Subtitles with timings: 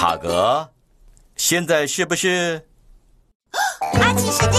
[0.00, 0.70] 塔格，
[1.36, 2.64] 现在是不是？
[4.00, 4.50] 阿奇时间。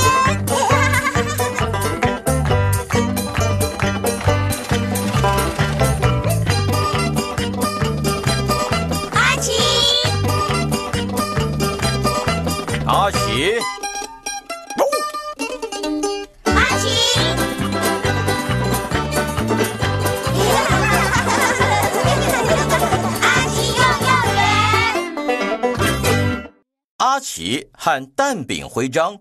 [9.15, 9.51] 阿奇，
[12.85, 13.55] 阿奇，
[27.21, 29.15] 阿奇和蛋饼徽章。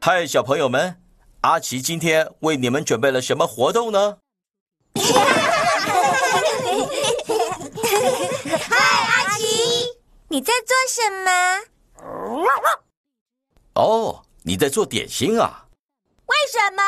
[0.00, 1.02] 嗨，小朋友们，
[1.40, 4.18] 阿奇今天为你们准备了什么活动呢？
[8.70, 9.44] 嗨，阿奇，
[10.28, 11.32] 你在做什么？
[13.74, 15.66] 哦，你在做点心啊？
[16.26, 16.80] 为什么？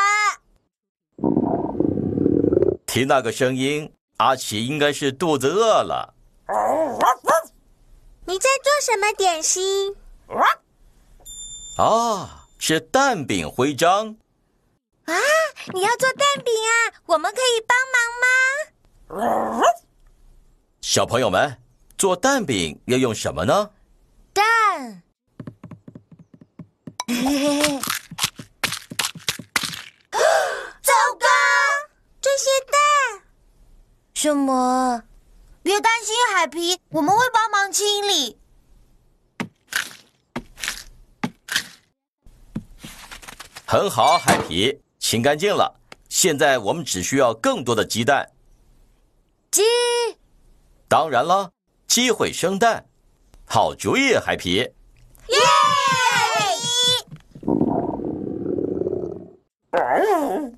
[2.86, 6.14] 听那个声音，阿奇应该是肚子饿了。
[8.28, 9.94] 你在做什么点心？
[11.78, 14.16] 啊，是蛋饼徽章。
[15.04, 15.14] 啊，
[15.72, 16.92] 你要做蛋饼啊？
[17.06, 19.22] 我们可以帮忙
[19.60, 19.62] 吗？
[20.80, 21.62] 小朋友们，
[21.96, 23.70] 做蛋饼要用什么呢？
[24.32, 25.02] 蛋。
[30.82, 31.26] 糟糕，
[32.20, 33.22] 这些蛋。
[34.14, 35.04] 什么？
[35.66, 38.38] 别担心，海皮，我们会帮忙清理。
[43.66, 45.80] 很好，海皮，清干净了。
[46.08, 48.30] 现在我们只需要更多的鸡蛋。
[49.50, 49.64] 鸡。
[50.86, 51.50] 当然了，
[51.88, 52.86] 鸡会生蛋。
[53.44, 54.58] 好主意，海皮。
[54.58, 54.72] 耶！
[59.72, 60.55] 鸡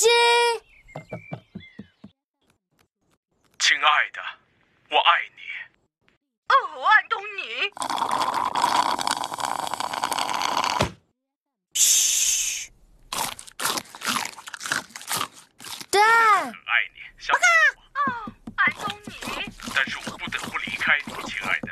[0.00, 0.08] 亲
[3.82, 4.22] 爱的，
[4.88, 5.42] 我爱你。
[6.48, 6.54] 哦，
[6.86, 7.70] 安东尼，
[11.74, 12.72] 嘘，
[15.90, 16.00] 蛋
[16.46, 17.44] 很，爱你，相信
[17.76, 17.82] 我。
[18.00, 19.12] 哦，安东尼，
[19.74, 21.70] 但是我不得不离开你，亲爱的。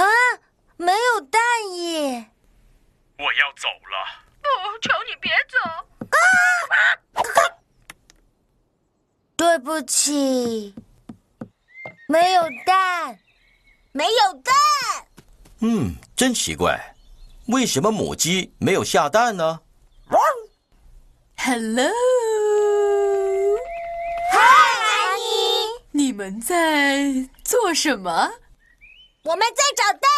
[0.00, 0.06] 啊，
[0.76, 1.40] 没有蛋
[1.74, 2.30] 耶！
[3.18, 4.22] 我要走了。
[4.44, 5.58] 哦，求你别走。
[9.36, 10.74] 对不起，
[12.08, 13.18] 没有蛋，
[14.04, 14.54] 没有蛋。
[15.60, 16.94] 嗯，真奇怪，
[17.46, 19.60] 为什么母鸡没有下蛋呢
[21.38, 21.88] ？Hello，
[24.30, 25.22] 嗨，阿姨，
[25.92, 28.30] 你们在做什么？
[29.22, 30.10] 我们在找蛋，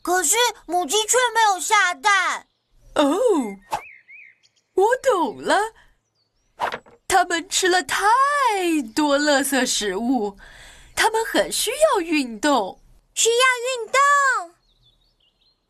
[0.00, 2.46] 可是母鸡却没有下蛋。
[2.94, 3.18] 哦，
[4.72, 5.58] 我懂了，
[7.06, 7.98] 它们吃了太
[8.94, 10.38] 多垃圾食物，
[10.98, 12.80] 它们很需要运动。
[13.14, 13.34] 需要
[13.68, 13.86] 运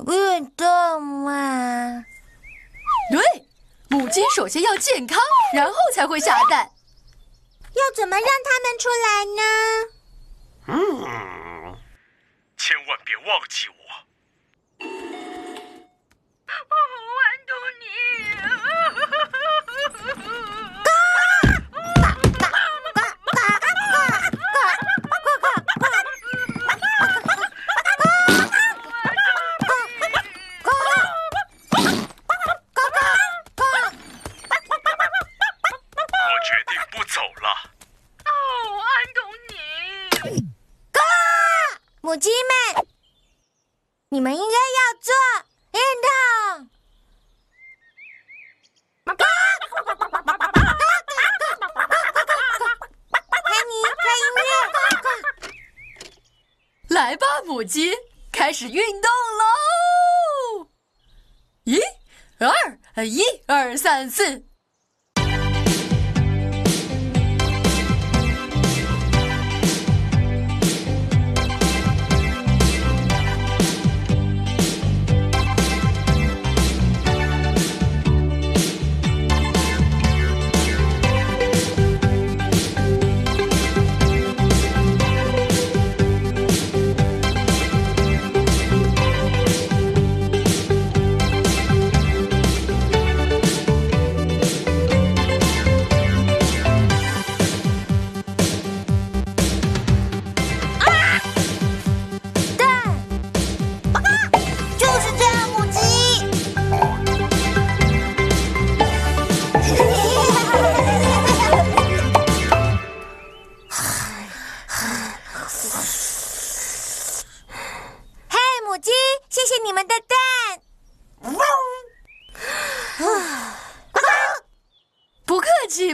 [0.06, 2.04] 动，运动嘛。
[3.10, 3.20] 对，
[3.90, 5.18] 母鸡首先要健康，
[5.54, 6.70] 然后才会下蛋。
[7.74, 9.42] 要怎么让它们出来呢？
[10.68, 11.76] 嗯，
[12.56, 13.74] 千万别忘记我。
[16.48, 16.74] 哦，
[17.24, 17.46] 安
[44.18, 45.14] 你们应该要做
[45.70, 46.08] 运动。
[49.06, 49.14] 看
[53.68, 54.22] 你看音
[56.88, 57.94] 乐，来吧，母鸡，
[58.32, 59.08] 开始运动。
[59.38, 60.66] 喽！
[61.62, 61.80] 一、
[62.96, 64.44] 二、一、二、三、四。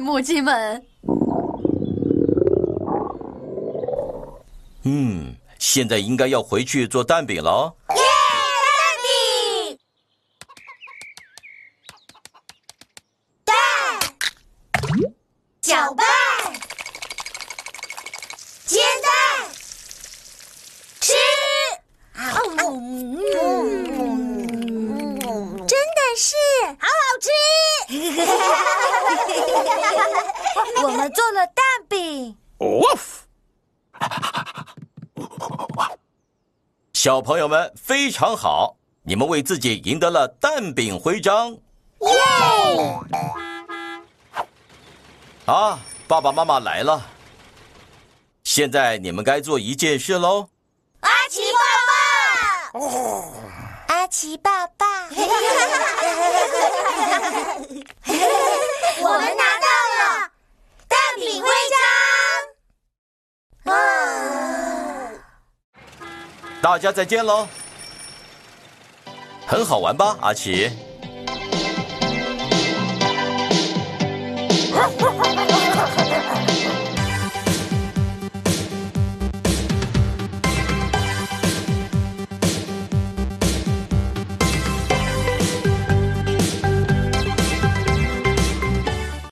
[0.00, 0.87] 母鸡们。
[4.85, 7.75] 嗯，现在应该要回去做蛋饼了。
[7.91, 7.97] 耶，
[8.65, 9.79] 蛋饼，
[13.44, 13.55] 蛋，
[15.61, 16.06] 搅拌，
[18.67, 19.09] 煎蛋，
[21.00, 21.12] 吃。
[25.67, 26.37] 真的是
[26.79, 27.29] 好好吃！
[30.83, 32.37] 我们做了蛋饼。
[36.93, 41.59] 小朋友们非常好，你们为自己赢得了蛋饼徽章。
[42.01, 42.09] 耶！
[45.47, 45.79] 啊，
[46.09, 47.03] 爸爸妈妈来了，
[48.45, 50.49] 现在你们该做一件事喽。
[51.01, 51.59] 阿奇爸
[52.81, 52.89] 爸，
[53.95, 54.87] 阿奇爸爸，
[59.01, 60.31] 我们拿到了
[60.89, 61.49] 蛋饼徽
[63.65, 63.75] 章。
[63.75, 63.77] 啊！
[66.61, 67.47] 大家再见喽，
[69.47, 70.69] 很好玩吧，阿奇？